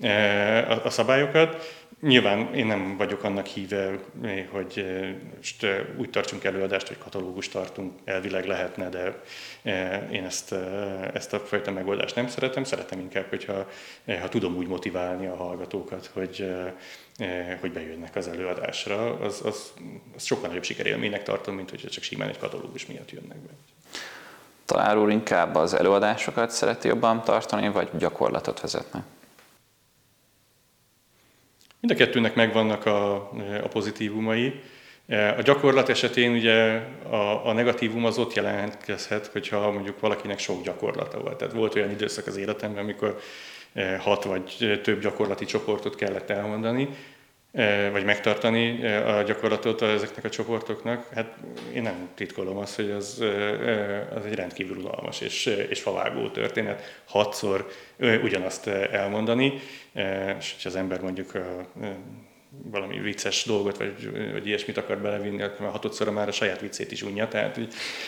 [0.00, 1.84] a, a szabályokat.
[2.00, 3.98] Nyilván én nem vagyok annak híve,
[4.50, 9.20] hogy eh, most eh, úgy tartsunk előadást, hogy katalógust tartunk, elvileg lehetne, de
[10.10, 10.54] én ezt,
[11.12, 12.64] ezt a fajta megoldást nem szeretem.
[12.64, 13.68] Szeretem inkább, hogyha
[14.20, 16.54] ha tudom úgy motiválni a hallgatókat, hogy,
[17.60, 19.72] hogy bejönnek az előadásra, az, az,
[20.14, 23.50] az sokkal nagyobb sikerélménynek tartom, mint hogyha csak simán egy katalógus miatt jönnek be.
[24.64, 29.00] Talán úr inkább az előadásokat szereti jobban tartani, vagy gyakorlatot vezetni?
[31.86, 33.14] Mind a kettőnek megvannak a,
[33.62, 34.60] a pozitívumai.
[35.36, 41.20] A gyakorlat esetén ugye a, a negatívum az ott jelentkezhet, hogyha mondjuk valakinek sok gyakorlata
[41.20, 41.36] volt.
[41.36, 43.18] Tehát volt olyan időszak az életemben, amikor
[43.98, 46.88] hat vagy több gyakorlati csoportot kellett elmondani.
[47.92, 51.34] Vagy megtartani a gyakorlatot ezeknek a csoportoknak, hát
[51.74, 53.24] én nem titkolom azt, hogy az,
[54.14, 57.00] az egy rendkívül unalmas és, és favágó történet.
[57.04, 57.66] Hatszor
[57.98, 59.52] ugyanazt elmondani,
[60.38, 61.66] és ha az ember mondjuk a
[62.70, 66.92] valami vicces dolgot, vagy, vagy ilyesmit akar belevinni, akkor már hatodszor már a saját viccét
[66.92, 67.28] is unja.
[67.28, 67.58] Tehát,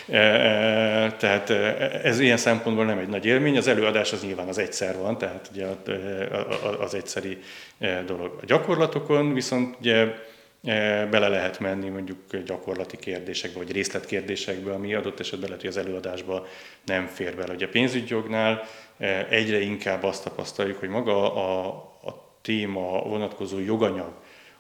[0.09, 1.51] e, e, tehát
[2.05, 3.57] ez ilyen szempontból nem egy nagy élmény.
[3.57, 5.67] Az előadás az nyilván az egyszer van, tehát ugye
[6.81, 7.39] az egyszeri
[8.07, 8.39] dolog.
[8.43, 10.07] A gyakorlatokon viszont ugye
[11.11, 16.47] bele lehet menni mondjuk gyakorlati kérdésekbe, vagy részletkérdésekbe, ami adott esetben lehet, hogy az előadásba
[16.85, 17.55] nem fér bele.
[17.55, 18.63] Ugye a pénzügyjognál
[19.29, 21.67] egyre inkább azt tapasztaljuk, hogy maga a,
[22.03, 24.13] a téma vonatkozó joganyag,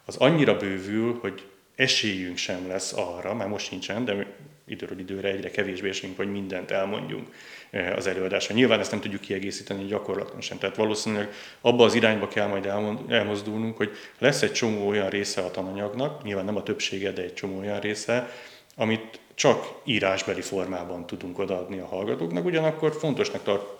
[0.08, 1.42] az annyira bővül, hogy
[1.76, 4.26] esélyünk sem lesz arra, már most nincsen, de
[4.66, 7.28] időről időre egyre kevésbé esélyünk, hogy mindent elmondjunk
[7.70, 8.54] eh, az előadásra.
[8.54, 10.58] Nyilván ezt nem tudjuk kiegészíteni gyakorlaton sem.
[10.58, 12.66] Tehát valószínűleg abba az irányba kell majd
[13.08, 17.34] elmozdulnunk, hogy lesz egy csomó olyan része a tananyagnak, nyilván nem a többsége, de egy
[17.34, 18.30] csomó olyan része,
[18.76, 23.77] amit csak írásbeli formában tudunk odaadni a hallgatóknak, ugyanakkor fontosnak tart,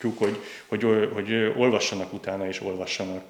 [0.00, 3.22] hogy, hogy, hogy olvassanak utána és olvassanak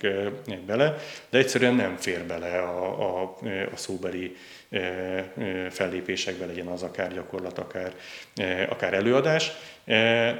[0.66, 0.96] bele,
[1.30, 3.36] de egyszerűen nem fér bele a, a,
[3.72, 4.36] a szóbeli
[5.70, 7.94] fellépésekbe, legyen az akár gyakorlat, akár,
[8.68, 9.52] akár előadás.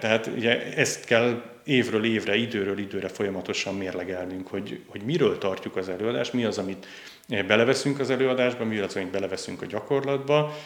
[0.01, 5.89] Tehát ugye ezt kell évről évre, időről időre folyamatosan mérlegelnünk, hogy, hogy miről tartjuk az
[5.89, 6.87] előadást, mi az, amit
[7.29, 10.57] beleveszünk az előadásba, mi az, amit beleveszünk a gyakorlatba,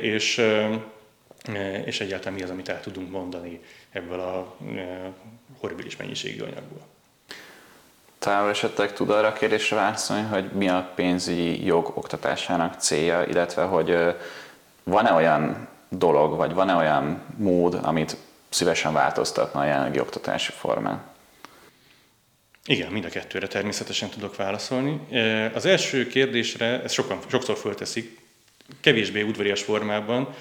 [0.00, 0.42] és
[1.84, 3.60] és egyáltalán mi az, amit el tudunk mondani
[3.92, 4.56] ebből a
[5.60, 6.86] horribilis mennyiségű anyagból.
[8.18, 13.62] Talán esetleg tud arra a kérdésre válaszolni, hogy mi a pénzügyi jog oktatásának célja, illetve
[13.62, 14.16] hogy
[14.82, 18.16] van-e olyan dolog, vagy van-e olyan mód, amit
[18.48, 21.02] szívesen változtatna a jelenlegi oktatási formán?
[22.64, 25.00] Igen, mind a kettőre természetesen tudok válaszolni.
[25.54, 28.18] Az első kérdésre, ezt sokan, sokszor fölteszik,
[28.80, 30.34] kevésbé udvarias formában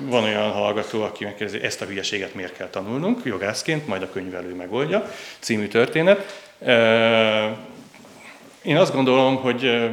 [0.00, 4.54] van olyan hallgató, aki megkérdezi, ezt a hülyeséget miért kell tanulnunk, jogászként, majd a könyvelő
[4.54, 6.42] megoldja, című történet.
[8.62, 9.90] Én azt gondolom, hogy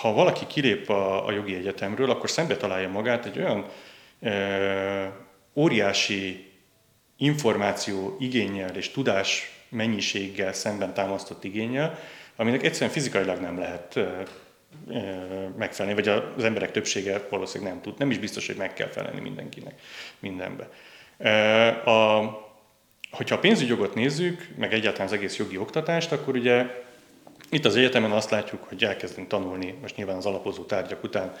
[0.00, 3.66] ha valaki kilép a, jogi egyetemről, akkor szembe találja magát egy olyan
[5.54, 6.52] óriási
[7.16, 11.98] információ igényel és tudás mennyiséggel szemben támasztott igényel,
[12.36, 13.98] aminek egyszerűen fizikailag nem lehet
[15.56, 17.98] megfelelni, vagy az emberek többsége valószínűleg nem tud.
[17.98, 19.80] Nem is biztos, hogy meg kell felelni mindenkinek
[20.18, 20.68] mindenbe.
[21.90, 22.20] A,
[23.10, 26.66] hogyha a pénzügyjogot nézzük, meg egyáltalán az egész jogi oktatást, akkor ugye
[27.50, 31.36] itt az egyetemen azt látjuk, hogy elkezdünk tanulni, most nyilván az alapozó tárgyak után,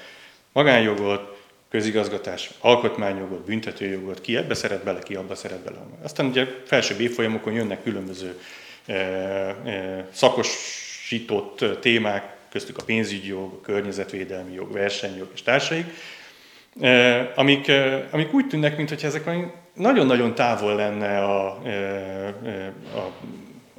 [0.52, 1.38] magánjogot,
[1.70, 5.78] közigazgatás, alkotmányjogot, büntetőjogot, ki ebbe szeret bele, ki abba szeret bele.
[6.02, 8.40] Aztán ugye felsőbb évfolyamokon jönnek különböző
[8.86, 15.86] e, e, szakosított témák, köztük a pénzügyi jog, a környezetvédelmi jog, versenyjog és társaik,
[16.80, 19.30] eh, amik, eh, amik úgy tűnnek, mintha ezek
[19.74, 22.34] nagyon-nagyon távol lenne a, eh,
[22.94, 23.12] a,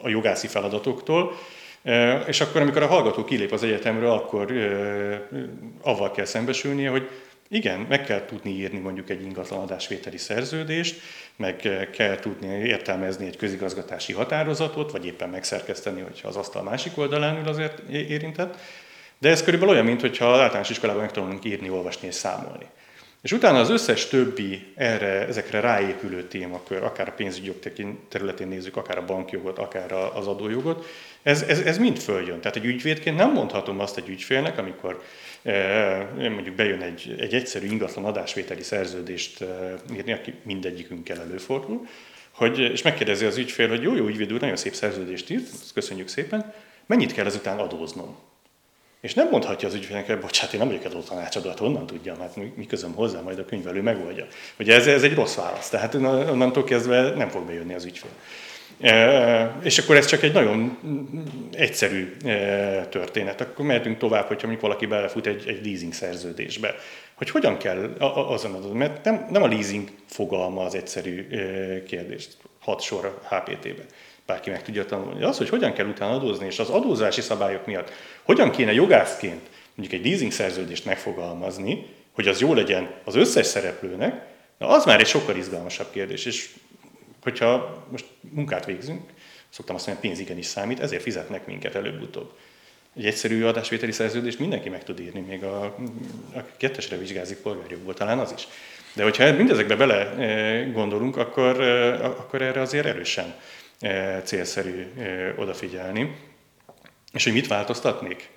[0.01, 1.37] a jogászi feladatoktól,
[2.27, 4.53] és akkor, amikor a hallgató kilép az egyetemről, akkor
[5.81, 7.09] avval kell szembesülnie, hogy
[7.51, 11.01] igen, meg kell tudni írni mondjuk egy ingatlanadásvételi szerződést,
[11.35, 11.55] meg
[11.91, 17.47] kell tudni értelmezni egy közigazgatási határozatot, vagy éppen megszerkeszteni, hogyha az asztal másik oldalán ül
[17.47, 18.57] azért érintett.
[19.17, 22.65] De ez körülbelül olyan, mintha általános iskolában megtanulunk írni, olvasni és számolni.
[23.21, 27.55] És utána az összes többi erre, ezekre ráépülő témakör, akár a pénzügyok
[28.09, 30.85] területén nézzük, akár a bankjogot, akár az adójogot,
[31.23, 32.41] ez, ez, ez mind följön.
[32.41, 35.03] Tehát egy ügyvédként nem mondhatom azt egy ügyfélnek, amikor
[35.43, 41.87] e, mondjuk bejön egy, egy egyszerű ingatlan adásvételi szerződést e, írni, aki mindegyikünkkel előfordul,
[42.31, 46.07] hogy, és megkérdezi az ügyfél, hogy jó, jó ügyvéd úr, nagyon szép szerződést írt, köszönjük
[46.07, 46.53] szépen,
[46.85, 48.17] mennyit kell ezután adóznom?
[49.01, 52.19] És nem mondhatja az ügyfélnek, hogy bocsánat, én nem vagyok adó tanácsadó, hát honnan tudjam,
[52.19, 54.27] hát mi, közöm hozzá, majd a könyvelő megoldja.
[54.59, 58.09] Ugye ez, ez egy rossz válasz, tehát onnantól kezdve nem fog bejönni az ügyfél.
[58.81, 60.77] E, és akkor ez csak egy nagyon
[61.51, 63.41] egyszerű e, történet.
[63.41, 66.75] Akkor mehetünk tovább, hogyha mondjuk valaki belefut egy, egy leasing szerződésbe.
[67.13, 67.95] Hogy hogyan kell
[68.29, 72.27] azon adod, mert nem, nem a leasing fogalma az egyszerű e, kérdés,
[72.59, 73.83] hat sor a HPT-be
[74.25, 75.23] bárki meg tudja tanulni.
[75.23, 77.91] Az, hogy hogyan kell utána adózni, és az adózási szabályok miatt
[78.23, 84.25] hogyan kéne jogászként mondjuk egy leasing szerződést megfogalmazni, hogy az jó legyen az összes szereplőnek,
[84.57, 86.25] na az már egy sokkal izgalmasabb kérdés.
[86.25, 86.49] És
[87.23, 89.09] hogyha most munkát végzünk,
[89.49, 92.31] szoktam azt mondani, hogy pénz igenis számít, ezért fizetnek minket előbb-utóbb.
[92.95, 95.63] Egy egyszerű adásvételi szerződést mindenki meg tud írni, még a,
[96.35, 98.47] a kettesre vizsgázik polgárjogból, talán az is.
[98.93, 103.35] De hogyha mindezekbe bele eh, gondolunk, akkor, eh, akkor erre azért erősen
[104.23, 104.87] célszerű
[105.37, 106.15] odafigyelni.
[107.13, 108.29] És hogy mit változtatnék?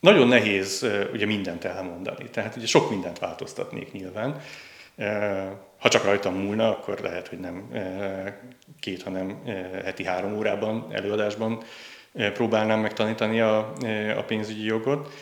[0.00, 4.40] Nagyon nehéz ugye mindent elmondani, tehát ugye sok mindent változtatnék nyilván.
[5.78, 7.70] Ha csak rajtam múlna, akkor lehet, hogy nem
[8.80, 9.42] két, hanem
[9.84, 11.62] heti három órában, előadásban
[12.12, 13.72] próbálnám megtanítani a,
[14.16, 15.12] a pénzügyi jogot.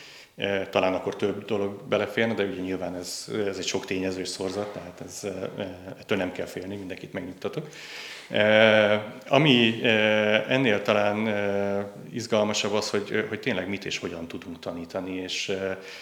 [0.71, 5.03] Talán akkor több dolog beleférne, de ugye nyilván ez, ez egy sok tényezős szorzat, tehát
[5.07, 5.27] ez,
[5.99, 7.67] ettől nem kell félni, mindenkit megnyugtatok.
[9.29, 9.81] Ami
[10.49, 11.29] ennél talán
[12.13, 15.53] izgalmasabb az, hogy, hogy tényleg mit és hogyan tudunk tanítani, és,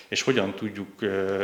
[0.09, 1.03] és hogyan tudjuk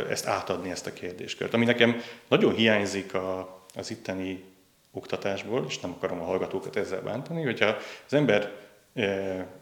[0.09, 1.53] ezt átadni, ezt a kérdéskört.
[1.53, 4.43] Ami nekem nagyon hiányzik a, az itteni
[4.91, 8.51] oktatásból, és nem akarom a hallgatókat ezzel bántani, hogyha az ember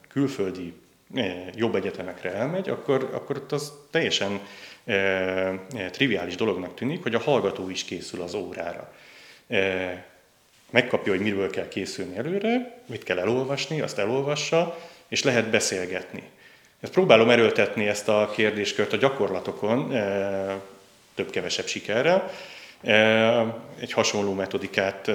[0.08, 0.74] külföldi
[1.56, 4.39] jobb egyetemekre elmegy, akkor, akkor ott az teljesen
[5.91, 8.93] triviális dolognak tűnik, hogy a hallgató is készül az órára
[10.73, 16.23] megkapja, hogy miről kell készülni előre, mit kell elolvasni, azt elolvassa, és lehet beszélgetni.
[16.80, 20.60] Ezt próbálom erőltetni ezt a kérdéskört a gyakorlatokon, e,
[21.15, 22.32] több-kevesebb sikerrel,
[22.82, 22.93] e,
[23.80, 25.13] egy hasonló metodikát e,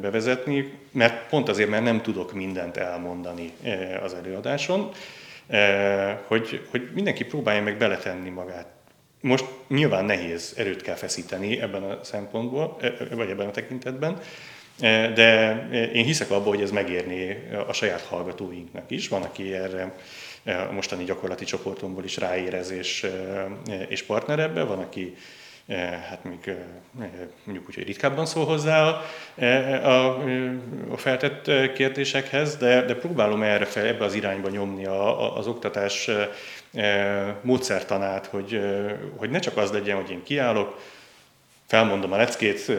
[0.00, 3.52] bevezetni, mert pont azért, mert nem tudok mindent elmondani
[4.02, 4.90] az előadáson,
[6.26, 8.66] hogy, hogy mindenki próbálja meg beletenni magát.
[9.20, 12.76] Most nyilván nehéz, erőt kell feszíteni ebben a szempontból,
[13.10, 14.20] vagy ebben a tekintetben,
[15.14, 15.58] de
[15.92, 19.08] én hiszek abban, hogy ez megérné a saját hallgatóinknak is.
[19.08, 19.94] Van, aki erre
[20.44, 23.06] a mostani gyakorlati csoportomból is ráérez és,
[23.88, 25.16] és partner ebbe, van, aki
[26.08, 26.56] hát még
[27.44, 29.02] mondjuk úgy, hogy ritkábban szól hozzá a,
[29.84, 30.18] a,
[30.90, 35.46] a feltett kérdésekhez, de, de próbálom erre fel, ebbe az irányba nyomni a, a, az
[35.46, 36.10] oktatás
[37.42, 38.60] módszertanát, hogy,
[39.16, 40.80] hogy ne csak az legyen, hogy én kiállok,
[41.66, 42.72] felmondom a leckét,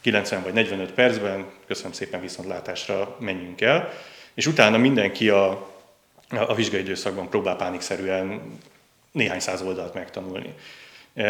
[0.00, 3.92] 90 vagy 45 percben, köszönöm szépen viszontlátásra menjünk el,
[4.34, 5.68] és utána mindenki a,
[6.30, 8.58] a vizsgai időszakban próbál pánikszerűen
[9.12, 10.54] néhány száz oldalt megtanulni.
[11.14, 11.24] E,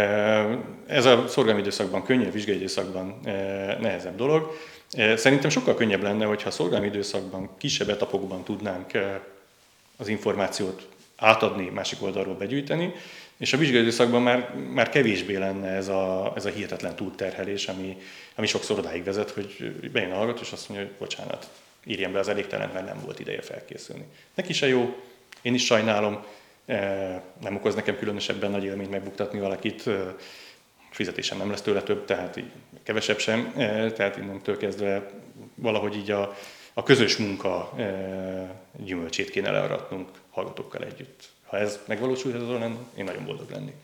[0.87, 3.33] ez a szorgalmi időszakban könnyebb, vizsgai időszakban e,
[3.81, 4.57] nehezebb dolog.
[4.93, 8.90] E, szerintem sokkal könnyebb lenne, hogyha a szorgalmi időszakban kisebb etapokban tudnánk
[9.97, 12.93] az információt átadni, másik oldalról begyűjteni,
[13.40, 17.97] és a vizsgai időszakban már, már kevésbé lenne ez a, ez a hihetetlen túlterhelés, ami,
[18.35, 21.49] ami sokszor odáig vezet, hogy bejön a hallgató, és azt mondja, hogy bocsánat,
[21.85, 24.05] írjam be az elégtelen, mert nem volt ideje felkészülni.
[24.35, 24.97] Neki se jó,
[25.43, 26.25] én is sajnálom,
[27.40, 30.14] nem okoz nekem különösebben nagy élményt megbuktatni valakit, e,
[30.90, 32.51] fizetésem nem lesz tőle több, tehát így
[32.83, 35.11] kevesebb sem, e, tehát innentől kezdve
[35.55, 36.35] valahogy így a,
[36.75, 37.73] a közös munka
[38.77, 41.29] gyümölcsét kéne learatnunk hallgatókkal együtt.
[41.46, 43.75] Ha ez megvalósulható lenne, én nagyon boldog lennék.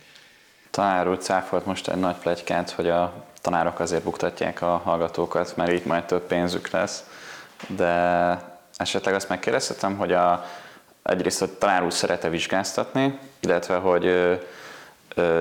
[0.70, 5.72] Tanár úr cáfolt most egy nagy plegykát, hogy a tanárok azért buktatják a hallgatókat, mert
[5.72, 7.04] így majd több pénzük lesz.
[7.68, 7.94] De
[8.76, 10.46] esetleg azt megkérdezhetem, hogy a,
[11.06, 14.36] egyrészt, hogy tanár úr szeret-e vizsgáztatni, illetve hogy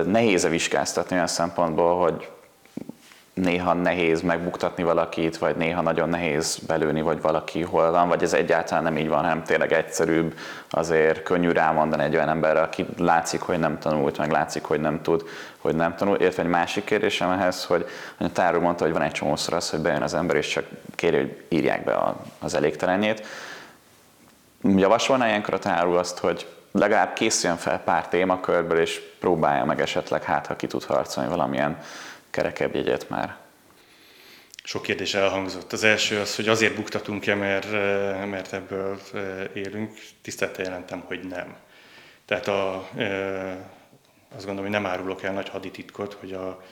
[0.06, 2.28] nehéz-e vizsgáztatni olyan szempontból, hogy
[3.34, 8.32] néha nehéz megbuktatni valakit, vagy néha nagyon nehéz belőni, vagy valaki hol van, vagy ez
[8.32, 10.38] egyáltalán nem így van, hanem tényleg egyszerűbb,
[10.70, 15.02] azért könnyű rámondani egy olyan emberre, aki látszik, hogy nem tanult, meg látszik, hogy nem
[15.02, 15.22] tud,
[15.58, 16.16] hogy nem tanul.
[16.20, 17.86] Illetve egy másik kérdésem ehhez, hogy
[18.18, 21.16] a tárul mondta, hogy van egy csomószor az, hogy bejön az ember, és csak kéri,
[21.16, 23.26] hogy írják be az elégtelenjét.
[24.74, 30.22] Javasolná ilyenkor a tárul azt, hogy legalább készüljön fel pár témakörből, és próbálja meg esetleg,
[30.22, 31.78] hát ha ki tud harcolni valamilyen
[32.30, 33.36] kerekebb jegyet már?
[34.64, 35.72] Sok kérdés elhangzott.
[35.72, 39.98] Az első az, hogy azért buktatunk-e, mert, eh, mert ebből eh, élünk.
[40.22, 41.56] Tisztelte jelentem, hogy nem.
[42.24, 43.56] Tehát a, eh,
[44.34, 46.62] azt gondolom, hogy nem árulok el nagy hadititkot, hogy a,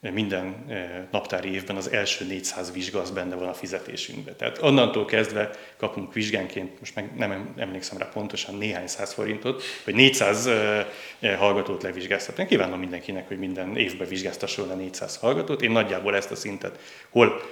[0.00, 4.36] minden eh, naptári évben az első 400 vizsga az benne van a fizetésünkben.
[4.36, 9.94] Tehát onnantól kezdve kapunk vizsgánként, most meg nem emlékszem rá pontosan, néhány száz forintot, hogy
[9.94, 10.86] 400 eh,
[11.20, 12.46] eh, hallgatót levizsgáztatni.
[12.46, 15.62] Kívánom mindenkinek, hogy minden évben vizsgáztasson le 400 hallgatót.
[15.62, 17.42] Én nagyjából ezt a szintet, hol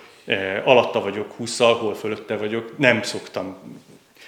[0.65, 3.57] alatta vagyok 20 hol fölötte vagyok, nem szoktam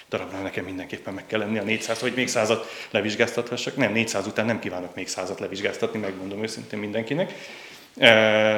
[0.09, 3.75] darabra nekem mindenképpen meg kell lenni a 400, hogy még százat levizsgáztathassak.
[3.75, 7.33] Nem, 400 után nem kívánok még százat levizsgáztatni, megmondom őszintén mindenkinek.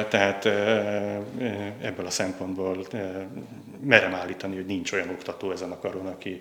[0.08, 0.44] Tehát
[1.82, 2.86] ebből a szempontból
[3.84, 6.40] merem állítani, hogy nincs olyan oktató ezen a karon, aki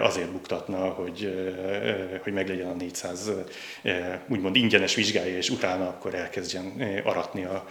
[0.00, 1.48] azért buktatna, hogy,
[2.22, 3.30] hogy meglegyen a 400
[4.28, 6.72] úgymond ingyenes vizsgája, és utána akkor elkezdjen
[7.04, 7.68] aratni a,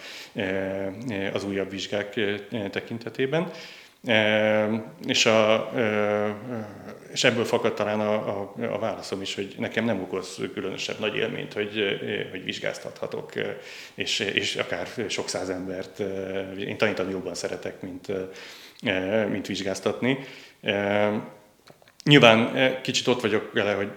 [1.33, 2.19] az újabb vizsgák
[2.71, 3.51] tekintetében.
[5.05, 5.71] És, a,
[7.11, 11.15] és ebből fakad talán a, a, a válaszom is, hogy nekem nem okoz különösebb nagy
[11.15, 11.99] élményt, hogy,
[12.31, 13.31] hogy vizsgáztathatok,
[13.93, 15.99] és, és akár sok száz embert,
[16.59, 18.07] én tanítani jobban szeretek, mint,
[19.29, 20.17] mint vizsgáztatni.
[22.03, 23.91] Nyilván kicsit ott vagyok vele, hogy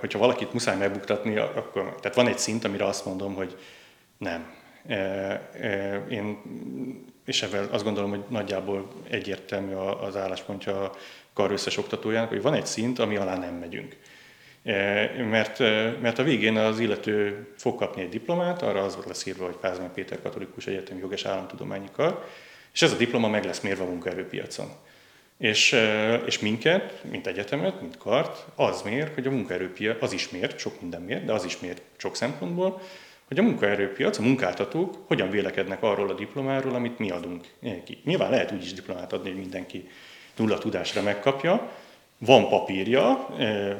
[0.00, 3.56] hogyha valakit muszáj megbuktatni, akkor tehát van egy szint, amire azt mondom, hogy
[4.18, 4.58] nem.
[6.10, 6.38] Én,
[7.24, 10.94] és ebben azt gondolom, hogy nagyjából egyértelmű az álláspontja a
[11.32, 13.96] kar összes oktatójának, hogy van egy szint, ami alá nem megyünk.
[15.30, 15.58] Mert,
[16.00, 19.56] mert a végén az illető fog kapni egy diplomát, arra az volt lesz írva, hogy
[19.56, 22.24] Pázmány Péter Katolikus Egyetem Jog és Államtudományi Kar,
[22.72, 24.68] és ez a diploma meg lesz mérve a munkaerőpiacon.
[25.38, 25.76] És,
[26.26, 30.80] és minket, mint egyetemet, mint kart, az mér, hogy a munkaerőpiac, az is mér, sok
[30.80, 32.80] minden mér, de az is mér sok szempontból,
[33.30, 37.46] hogy a munkaerőpiac, a munkáltatók hogyan vélekednek arról a diplomáról, amit mi adunk
[37.84, 37.98] ki.
[38.04, 39.88] Nyilván lehet úgy is diplomát adni, hogy mindenki
[40.36, 41.70] nulla tudásra megkapja,
[42.18, 43.28] van papírja,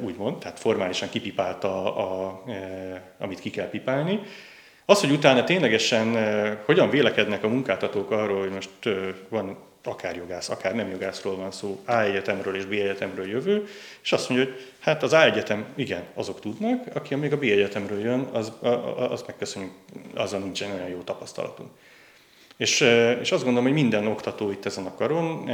[0.02, 2.42] úgymond, tehát formálisan kipipálta, a, a,
[3.18, 4.20] amit ki kell pipálni.
[4.84, 6.16] Az, hogy utána ténylegesen
[6.64, 8.70] hogyan vélekednek a munkáltatók arról, hogy most
[9.28, 13.66] van akár jogász, akár nem jogászról van szó, A egyetemről és B egyetemről jövő,
[14.03, 17.43] és azt mondja, hogy hát az A egyetem, igen, azok tudnak, aki még a B
[17.43, 18.53] egyetemről jön, az,
[19.11, 19.73] az megköszönjük,
[20.14, 21.71] azzal nincsen olyan jó tapasztalatunk.
[22.57, 22.81] És,
[23.21, 25.51] és azt gondolom, hogy minden oktató itt ezen a karon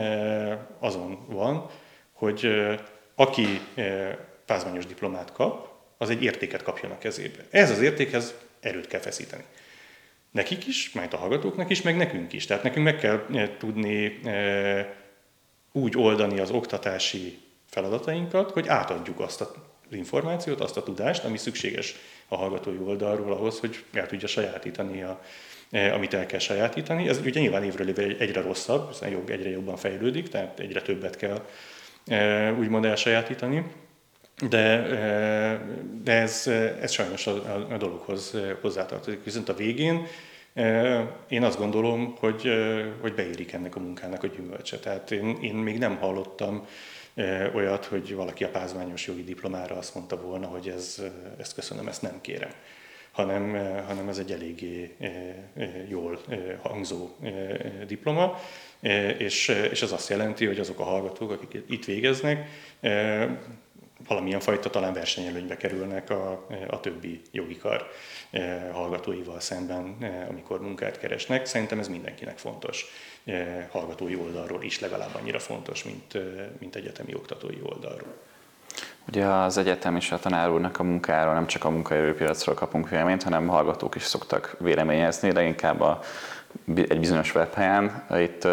[0.79, 1.71] azon van,
[2.13, 2.49] hogy
[3.15, 3.61] aki
[4.47, 7.45] pázmányos diplomát kap, az egy értéket kapjon a kezébe.
[7.51, 9.45] Ez az értékhez erőt kell feszíteni.
[10.37, 12.47] Nekik is, majd a hallgatóknak is, meg nekünk is.
[12.47, 13.27] Tehát nekünk meg kell
[13.59, 14.21] tudni
[15.73, 19.49] úgy oldani az oktatási feladatainkat, hogy átadjuk azt az
[19.91, 21.95] információt, azt a tudást, ami szükséges
[22.29, 25.23] a hallgatói oldalról ahhoz, hogy el tudja sajátítani, a,
[25.71, 27.09] amit el kell sajátítani.
[27.09, 31.17] Ez ugye nyilván évről évre egyre rosszabb, hiszen jog egyre jobban fejlődik, tehát egyre többet
[31.17, 31.47] kell
[32.59, 33.65] úgymond elsajátítani.
[34.49, 34.89] De,
[36.03, 36.47] de ez,
[36.81, 39.25] ez sajnos a, a dologhoz hozzátartozik.
[39.25, 40.07] Viszont a végén
[41.29, 42.51] én azt gondolom, hogy,
[43.01, 44.79] hogy beérik ennek a munkának a gyümölcse.
[44.79, 46.67] Tehát én, én még nem hallottam
[47.55, 51.03] olyat, hogy valaki a pázmányos jogi diplomára azt mondta volna, hogy ez,
[51.39, 52.51] ezt köszönöm, ezt nem kérem
[53.17, 53.51] hanem,
[53.87, 54.97] hanem ez egy eléggé
[55.89, 56.21] jól
[56.63, 57.09] hangzó
[57.87, 58.41] diploma,
[59.19, 62.49] és, és ez azt jelenti, hogy azok a hallgatók, akik itt végeznek,
[64.07, 67.91] valamilyen fajta talán versenyelőnybe kerülnek a, a többi jogi kar
[68.73, 69.97] hallgatóival szemben,
[70.31, 71.47] amikor munkát keresnek.
[71.47, 72.87] Szerintem ez mindenkinek fontos,
[73.71, 76.19] hallgatói oldalról is legalább annyira fontos, mint,
[76.59, 78.15] mint egyetemi oktatói oldalról.
[79.09, 83.23] Ugye az egyetem és a tanár úrnak a munkáról nem csak a munkaerőpiacról kapunk véleményt,
[83.23, 86.01] hanem hallgatók is szoktak véleményezni, de inkább a,
[86.75, 88.07] egy bizonyos webhelyen.
[88.11, 88.49] Itt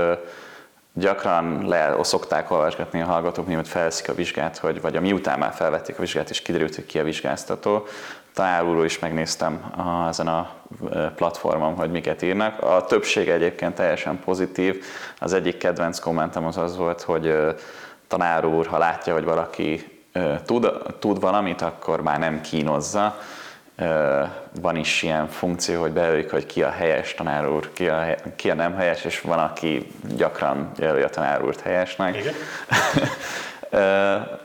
[0.93, 5.53] gyakran le szokták olvasgatni a hallgatók, mielőtt felveszik a vizsgát, hogy, vagy a miután már
[5.53, 7.86] felvették a vizsgát, és kiderült, hogy ki a vizsgáztató.
[8.34, 10.49] Tanárulról is megnéztem a, ezen a
[11.15, 12.62] platformon, hogy miket írnak.
[12.62, 14.84] A többsége egyébként teljesen pozitív.
[15.19, 17.36] Az egyik kedvenc kommentem az az volt, hogy
[18.08, 19.99] tanár úr, ha látja, hogy valaki
[20.45, 23.17] tud, tud valamit, akkor már nem kínozza.
[24.62, 28.50] Van is ilyen funkció, hogy bejelölik, hogy ki a helyes tanár úr, ki a, ki
[28.50, 32.15] a nem helyes, és van, aki gyakran jelöli a tanár úrt helyesnek.
[32.15, 32.34] Igen.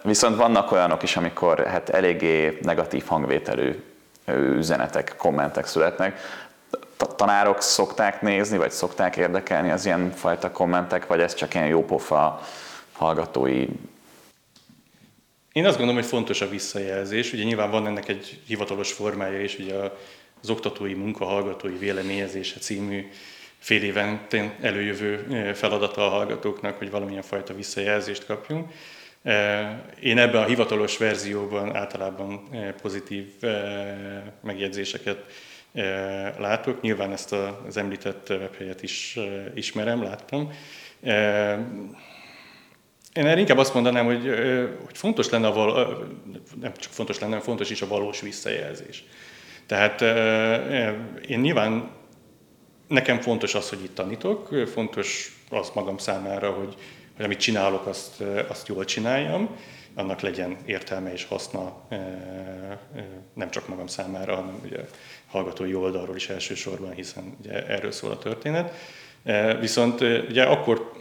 [0.03, 3.83] Viszont vannak olyanok is, amikor hát eléggé negatív hangvételű
[4.35, 6.21] üzenetek, kommentek születnek.
[7.17, 12.41] Tanárok szokták nézni, vagy szokták érdekelni az ilyen fajta kommentek, vagy ez csak ilyen jópofa
[12.93, 13.67] hallgatói
[15.59, 17.33] én azt gondolom, hogy fontos a visszajelzés.
[17.33, 19.75] Ugye nyilván van ennek egy hivatalos formája is, ugye
[20.43, 23.09] az oktatói munka hallgatói véleményezése című
[23.59, 24.27] fél éven
[24.61, 28.73] előjövő feladata a hallgatóknak, hogy valamilyen fajta visszajelzést kapjunk.
[30.01, 32.49] Én ebben a hivatalos verzióban általában
[32.83, 33.27] pozitív
[34.43, 35.25] megjegyzéseket
[36.39, 36.81] látok.
[36.81, 37.33] Nyilván ezt
[37.67, 39.19] az említett webhelyet is
[39.55, 40.53] ismerem, láttam.
[43.13, 44.29] Én erre inkább azt mondanám, hogy,
[44.85, 46.05] hogy fontos lenne, a val-
[46.61, 49.05] nem csak fontos lenne, fontos is a valós visszajelzés.
[49.67, 50.01] Tehát
[51.29, 51.91] én nyilván
[52.89, 56.75] nekem fontos az, hogy itt tanítok, fontos az magam számára, hogy,
[57.17, 59.57] hogy amit csinálok, azt, azt jól csináljam,
[59.95, 61.89] annak legyen értelme és haszna
[63.35, 64.79] nem csak magam számára, hanem ugye
[65.27, 68.75] hallgatói oldalról is elsősorban, hiszen ugye erről szól a történet.
[69.61, 70.93] Viszont ugye akkor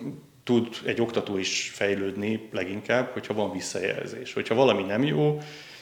[0.48, 4.34] tud egy oktató is fejlődni leginkább, hogyha van visszajelzés.
[4.34, 5.38] Hogyha valami nem jó,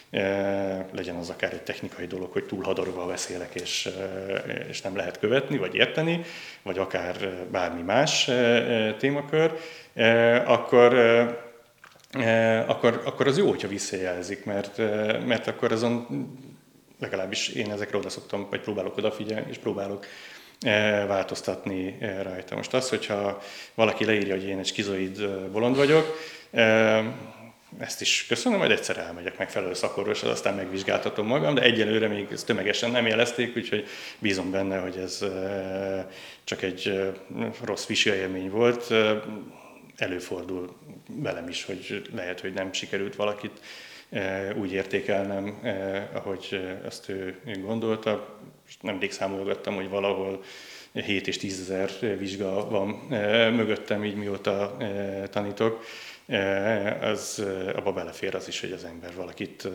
[0.10, 4.96] eh, legyen az akár egy technikai dolog, hogy túl hadarva beszélek, és, eh, és nem
[4.96, 6.22] lehet követni, vagy érteni,
[6.62, 8.30] vagy akár eh, bármi más
[8.98, 9.52] témakör,
[10.46, 10.94] akkor,
[12.68, 14.78] akkor, akkor az jó, hogyha visszajelzik, mert,
[15.26, 16.08] mert akkor azon
[17.00, 20.06] legalábbis én ezekre oda szoktam, vagy próbálok odafigyelni, és próbálok
[21.08, 22.56] változtatni rajta.
[22.56, 23.42] Most az, hogyha
[23.74, 26.18] valaki leírja, hogy én egy skizoid bolond vagyok,
[27.80, 32.46] ezt is köszönöm, majd egyszer elmegyek megfelelő szakorvoshoz, aztán megvizsgáltatom magam, de egyelőre még ezt
[32.46, 33.86] tömegesen nem jelezték, úgyhogy
[34.20, 35.26] bízom benne, hogy ez
[36.44, 37.14] csak egy
[37.64, 38.94] rossz visi élmény volt.
[39.96, 40.76] Előfordul
[41.08, 43.60] velem is, hogy lehet, hogy nem sikerült valakit
[44.56, 45.62] úgy értékelnem,
[46.14, 48.40] ahogy azt ő gondolta.
[48.66, 50.44] Most nemrég számolgattam, hogy valahol
[50.94, 52.90] 7 és 10 ezer vizsga van
[53.54, 54.78] mögöttem, így mióta
[55.30, 55.84] tanítok
[57.02, 57.46] az
[57.76, 59.68] abba belefér az is, hogy az ember valakit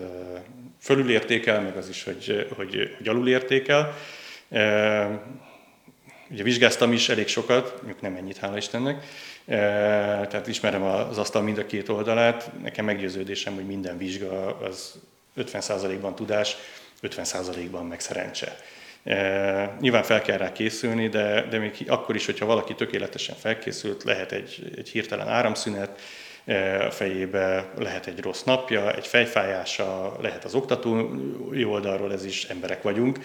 [0.80, 3.95] fölülértékel, meg az is, hogy, hogy, hogy alulértékel.
[6.30, 9.05] Ugye vizsgáztam is elég sokat, mondjuk nem ennyit, hála Istennek,
[9.47, 12.51] tehát ismerem az asztal mind a két oldalát.
[12.62, 15.01] Nekem meggyőződésem, hogy minden vizsga az
[15.36, 16.57] 50%-ban tudás,
[17.03, 18.57] 50%-ban meg szerencse.
[19.05, 24.05] E, nyilván fel kell rá készülni, de, de még akkor is, hogyha valaki tökéletesen felkészült,
[24.05, 26.01] lehet egy, egy hirtelen áramszünet,
[26.86, 32.82] a fejébe lehet egy rossz napja, egy fejfájása, lehet az oktatói oldalról, ez is emberek
[32.82, 33.18] vagyunk,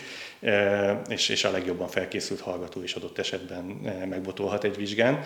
[1.07, 3.63] és, és a legjobban felkészült hallgató is adott esetben
[4.09, 5.23] megbotolhat egy vizsgán.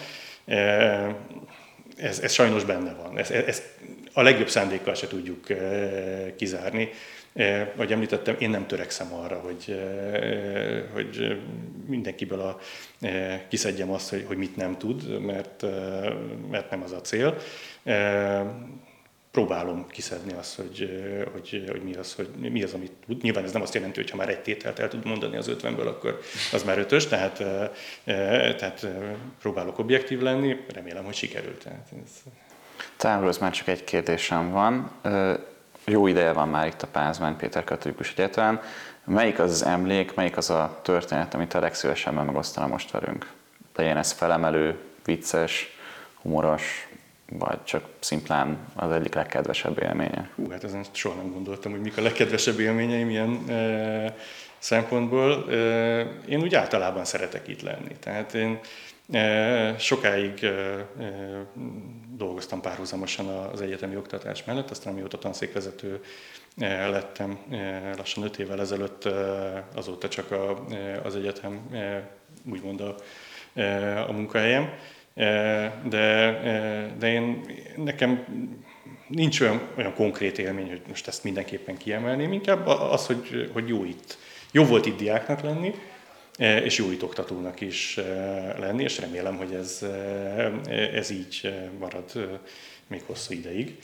[1.98, 3.18] Ez, ez sajnos benne van.
[3.18, 3.62] Ez, ez
[4.14, 5.48] a legjobb szándékkal se tudjuk
[6.36, 6.90] kizárni.
[7.76, 9.80] Ahogy említettem, én nem törekszem arra, hogy,
[10.94, 11.42] hogy
[11.88, 12.60] mindenkiből a,
[13.48, 15.66] kiszedjem azt, hogy, hogy mit nem tud, mert,
[16.50, 17.38] mert nem az a cél
[19.32, 20.90] próbálom kiszedni azt, hogy,
[21.32, 23.22] hogy, hogy, mi, az, hogy mi az, amit tud.
[23.22, 25.88] Nyilván ez nem azt jelenti, hogy ha már egy tételt el tud mondani az ötvenből,
[25.88, 26.20] akkor
[26.52, 27.38] az már ötös, tehát,
[28.58, 28.88] tehát
[29.40, 31.64] próbálok objektív lenni, remélem, hogy sikerült.
[31.64, 32.12] Tehát ez...
[32.98, 34.92] Távolhoz már csak egy kérdésem van.
[35.90, 38.62] Jó ideje van már itt a Pázmány Péter Katolikus Egyetemen.
[39.06, 43.32] Melyik az az emlék, melyik az a történet, amit a legszívesebben megosztana most velünk?
[43.76, 45.78] Legyen ez felemelő, vicces,
[46.22, 46.88] humoros,
[47.32, 50.30] vagy csak szimplán az egyik legkedvesebb élménye?
[50.36, 54.16] Hú, hát ezen soha nem gondoltam, hogy mik a legkedvesebb élményeim ilyen e,
[54.58, 55.52] szempontból.
[55.52, 55.56] E,
[56.28, 57.96] én úgy általában szeretek itt lenni.
[58.00, 58.60] Tehát én
[59.78, 60.46] sokáig
[62.16, 66.02] dolgoztam párhuzamosan az egyetemi oktatás mellett, aztán mióta tanszékvezető
[66.90, 67.40] lettem
[67.98, 69.10] lassan öt évvel ezelőtt,
[69.76, 70.66] azóta csak a,
[71.04, 71.70] az egyetem
[72.46, 72.96] úgymond a,
[74.08, 74.70] a munkahelyem
[75.90, 76.40] de,
[77.00, 77.42] de én,
[77.76, 78.26] nekem
[79.08, 83.84] nincs olyan, olyan konkrét élmény, hogy most ezt mindenképpen kiemelném, inkább az, hogy, hogy jó
[83.84, 84.18] itt.
[84.52, 85.74] Jó volt itt diáknak lenni,
[86.40, 87.96] és jó oktatónak is
[88.58, 89.86] lenni, és remélem, hogy ez,
[90.94, 92.40] ez így marad
[92.88, 93.80] még hosszú ideig.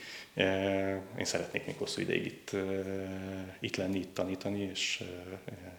[1.17, 2.51] Én szeretnék még hosszú ideig itt,
[3.59, 5.03] itt lenni, itt tanítani, és,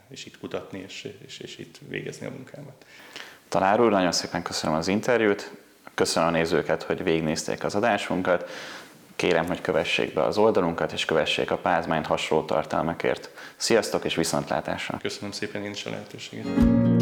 [0.09, 2.87] és itt kutatni, és, és, és itt végezni a munkámat.
[3.49, 5.53] Tanár úr, nagyon szépen köszönöm az interjút,
[5.95, 8.51] köszönöm a nézőket, hogy végignézték az adásunkat,
[9.17, 13.31] kérem, hogy kövessék be az oldalunkat, és kövessék a pázmányt hasonló tartalmakért.
[13.57, 14.99] Sziasztok és viszontlátásra!
[15.03, 16.96] Köszönöm szépen én is a lehetőséget!